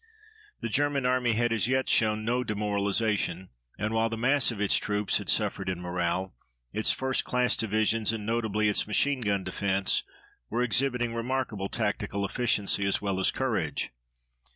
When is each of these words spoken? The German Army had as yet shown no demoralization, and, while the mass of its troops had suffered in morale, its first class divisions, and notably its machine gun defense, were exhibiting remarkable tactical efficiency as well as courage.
The 0.61 0.67
German 0.67 1.05
Army 1.05 1.33
had 1.33 1.53
as 1.53 1.67
yet 1.67 1.87
shown 1.87 2.25
no 2.25 2.43
demoralization, 2.43 3.49
and, 3.77 3.93
while 3.93 4.09
the 4.09 4.17
mass 4.17 4.49
of 4.49 4.59
its 4.59 4.77
troops 4.77 5.19
had 5.19 5.29
suffered 5.29 5.69
in 5.69 5.79
morale, 5.79 6.33
its 6.73 6.91
first 6.91 7.23
class 7.23 7.55
divisions, 7.55 8.11
and 8.11 8.25
notably 8.25 8.67
its 8.67 8.87
machine 8.87 9.21
gun 9.21 9.43
defense, 9.43 10.03
were 10.49 10.63
exhibiting 10.63 11.13
remarkable 11.13 11.69
tactical 11.69 12.25
efficiency 12.25 12.83
as 12.87 12.99
well 12.99 13.19
as 13.19 13.29
courage. 13.29 13.91